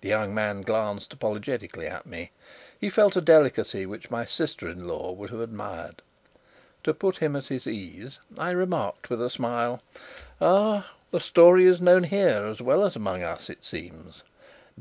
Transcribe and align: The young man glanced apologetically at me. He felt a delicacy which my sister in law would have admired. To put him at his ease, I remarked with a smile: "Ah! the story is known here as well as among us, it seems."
The 0.00 0.08
young 0.08 0.34
man 0.34 0.62
glanced 0.62 1.12
apologetically 1.12 1.86
at 1.86 2.04
me. 2.04 2.32
He 2.80 2.90
felt 2.90 3.14
a 3.14 3.20
delicacy 3.20 3.86
which 3.86 4.10
my 4.10 4.24
sister 4.24 4.68
in 4.68 4.88
law 4.88 5.12
would 5.12 5.30
have 5.30 5.38
admired. 5.38 6.02
To 6.82 6.92
put 6.92 7.18
him 7.18 7.36
at 7.36 7.46
his 7.46 7.68
ease, 7.68 8.18
I 8.36 8.50
remarked 8.50 9.08
with 9.08 9.22
a 9.22 9.30
smile: 9.30 9.80
"Ah! 10.40 10.90
the 11.12 11.20
story 11.20 11.66
is 11.66 11.80
known 11.80 12.02
here 12.02 12.44
as 12.44 12.60
well 12.60 12.84
as 12.84 12.96
among 12.96 13.22
us, 13.22 13.48
it 13.48 13.64
seems." 13.64 14.24